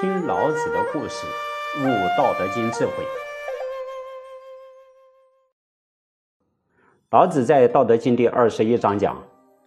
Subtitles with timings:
[0.00, 1.26] 听老子的故事，
[1.80, 1.82] 悟
[2.16, 2.92] 《道德经》智慧。
[7.10, 9.20] 老子在《道德经》第二十一章讲：“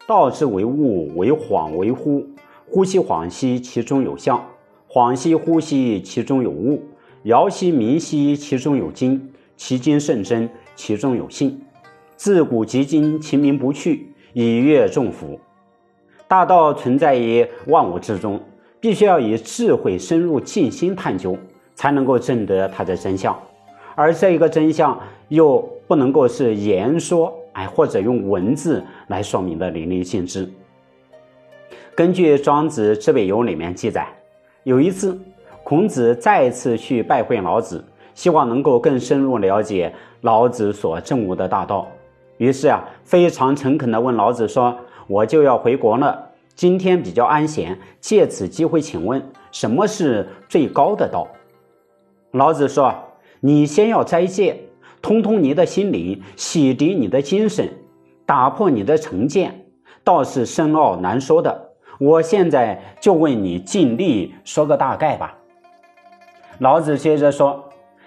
[0.08, 2.26] 道之为物，为恍为惚。
[2.66, 4.40] 呼吸恍兮，其中有象；
[4.88, 6.82] 恍兮惚兮，其中有物。
[7.26, 9.34] 爻兮明兮，其中有精。
[9.58, 11.62] 其精甚真，其中有信。
[12.16, 15.38] 自古及今，其名不去，以阅众甫。”
[16.26, 18.42] 大道存在于万物之中。
[18.82, 21.38] 必须要以智慧深入静心探究，
[21.76, 23.34] 才能够证得它的真相。
[23.94, 30.52] 而这一个真相又不能够是言说，哎，或者用文字来说明的淋漓尽致。
[31.94, 34.08] 根据《庄子·知北游》里面记载，
[34.64, 35.16] 有一次，
[35.64, 37.84] 孔子再次去拜会老子，
[38.16, 41.88] 希望能够更深入了解老子所证悟的大道。
[42.38, 51.28] 于是啊，非常诚恳地问老子说：“我就要回国了。”今天比较安闲，借此机会请问，什么是最高的道？
[52.32, 52.94] 老子说
[53.40, 54.60] ：“你先要斋戒，
[55.02, 57.68] 通通你的心灵，洗涤你的精神，
[58.26, 59.66] 打破你的成见，
[60.04, 61.70] 道是深奥难说的。
[62.00, 65.36] 我现在就问你，尽力说个大概吧。”
[66.60, 67.64] 老子接着说：“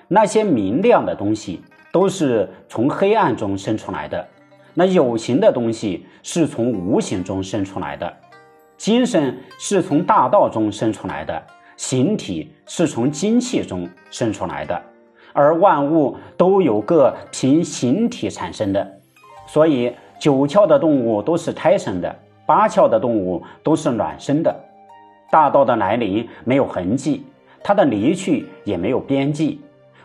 [0.07, 1.61] 那些明亮的东西
[1.93, 4.29] 都是从黑暗中生出来的，
[4.75, 8.11] 那有形的东西是从无形中生出来的。”
[8.77, 11.43] 精神是从大道中生出来的，
[11.77, 14.81] 形体是从精气中生出来的，
[15.33, 19.01] 而万物都有个凭形体产生的，
[19.47, 22.15] 所以九窍的动物都是胎生的，
[22.47, 24.55] 八窍的动物都是卵生的。
[25.31, 27.25] 大道的来临没有痕迹，
[27.63, 29.61] 它的离去也没有边际，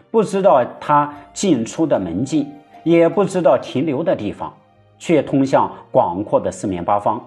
[0.10, 2.48] 不知道它进出的门径，
[2.84, 4.52] 也不知道停留的地方，
[4.98, 7.24] 却通向广阔的四面八方。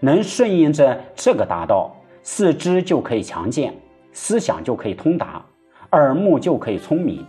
[0.00, 1.90] 能顺应着这个大道，
[2.22, 3.74] 四肢就可以强健，
[4.12, 5.44] 思想就可以通达，
[5.90, 7.26] 耳目就可以聪明，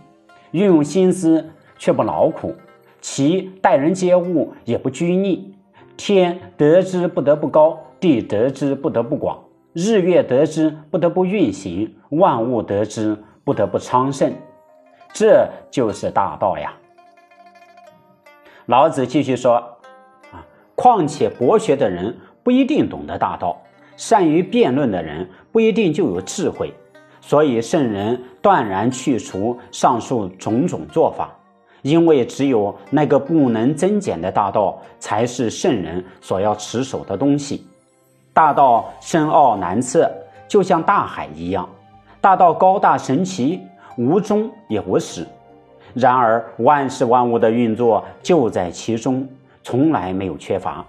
[0.52, 1.44] 运用心思
[1.76, 2.54] 却不劳苦，
[3.00, 5.52] 其待人接物也不拘泥。
[5.96, 9.42] 天得之不得不高，地得之不得不广，
[9.72, 14.32] 日月得之不得不运行，万物得之不得不昌盛。
[15.12, 16.72] 这就是大道呀。
[18.66, 19.56] 老子继续说
[20.30, 23.56] ：“啊，况且博学的人。”不一定懂得大道，
[23.96, 26.72] 善于辩论的人不一定就有智慧，
[27.20, 31.30] 所以圣人断然去除上述种种做法，
[31.82, 37.66] 因为只有那个不能增减的大道，才是圣人所要持守的东西。
[38.32, 40.10] 大道深奥难测，
[40.48, 41.68] 就像大海一样；
[42.20, 43.60] 大道高大神奇，
[43.96, 45.26] 无终也无始。
[45.92, 49.28] 然而万事万物的运作就在其中，
[49.62, 50.86] 从来没有缺乏。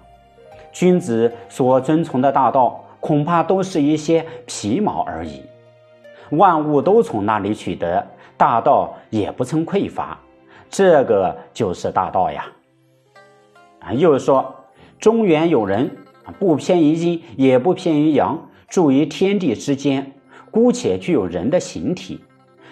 [0.71, 5.41] 君子所遵从的大道，恐怕都是一些皮毛而已。
[6.31, 8.05] 万物都从那里取得，
[8.37, 10.17] 大道也不曾匮乏。
[10.69, 12.45] 这个就是大道呀！
[13.79, 14.55] 啊，又说：
[14.97, 15.91] 中原有人，
[16.39, 18.39] 不偏于阴，也不偏于阳，
[18.69, 20.13] 住于天地之间，
[20.49, 22.23] 姑且具有人的形体。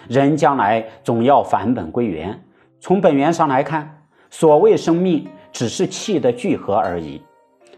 [0.08, 2.42] 人将来总要返本归元。
[2.80, 7.20] 从本源上来看，所谓生命，只是气的聚合而已。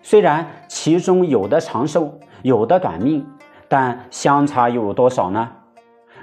[0.03, 3.25] 虽然其中有的长寿，有的短命，
[3.69, 5.49] 但相差又有多少呢？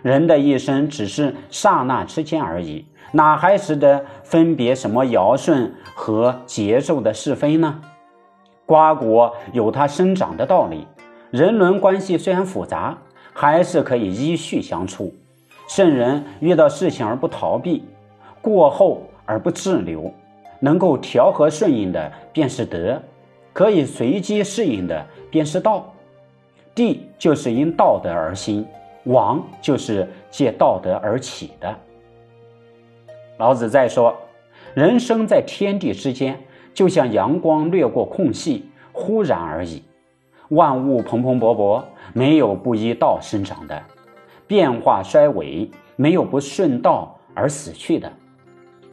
[0.01, 7.81] 人的一生只是刹那之间而已，哪还识得分别什么尧舜和桀纣的是非呢？
[8.65, 10.87] 瓜果有它生长的道理，
[11.31, 12.97] 人伦关系虽然复杂，
[13.33, 15.13] 还是可以依序相处。
[15.67, 17.83] 圣人遇到事情而不逃避，
[18.41, 20.13] 过后而不滞留，
[20.59, 23.01] 能够调和顺应的便是德。
[23.51, 25.93] 可以随机适应的便是道，
[26.73, 28.65] 地就是因道德而兴，
[29.05, 31.75] 王就是借道德而起的。
[33.37, 34.15] 老子在说，
[34.73, 36.39] 人生在天地之间，
[36.73, 39.81] 就像阳光掠过空隙，忽然而已。
[40.49, 41.83] 万物蓬蓬勃勃，
[42.13, 43.75] 没有不依道生长的；
[44.47, 48.11] 变化衰微，没有不顺道而死去的。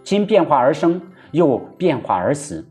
[0.03, 1.01] 经变化而生，
[1.33, 2.65] 又变化而死。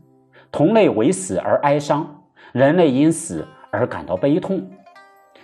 [0.50, 2.22] 同类为死而哀伤，
[2.52, 4.68] 人类因死而感到悲痛。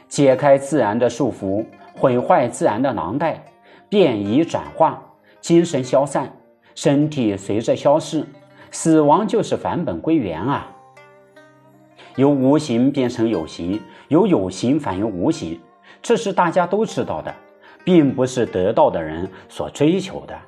[0.08, 1.64] 解开自然的束缚，
[1.94, 3.44] 毁坏自然的囊袋，
[3.88, 5.02] 变异转化，
[5.40, 6.30] 精神消散，
[6.74, 8.24] 身体随着消逝，
[8.70, 10.70] 死亡就是返本归元啊！
[12.16, 15.58] 由无形变成有形，由有形反映无形，
[16.02, 17.34] 这是大家都知道的，
[17.82, 20.38] 并不是得道的人所追求的，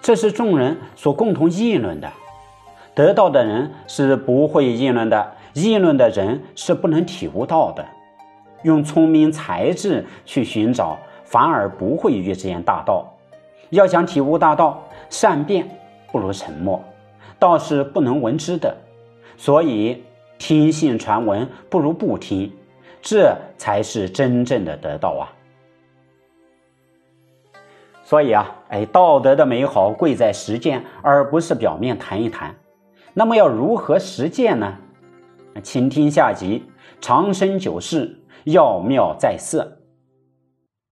[0.00, 2.10] 这是众人所共同议论的。
[2.94, 7.84] 得道的人是不会议论的，议论的人是不能体悟到的。
[8.62, 13.06] 用聪明才智去寻找，反而不会遇见大道。
[13.70, 15.66] 要想体悟大道，善变
[16.12, 16.82] 不如沉默，
[17.38, 18.76] 道是不能闻之的，
[19.36, 20.02] 所以
[20.38, 22.52] 听信传闻不如不听，
[23.00, 25.32] 这才是真正的得道啊！
[28.02, 32.54] 所以啊，哎，道德的美好贵在实践，而不是表面谈一谈。
[33.12, 34.76] 那么要如何实践呢？
[35.62, 36.64] 请听下集：
[37.00, 39.79] 长生久视，要妙在色。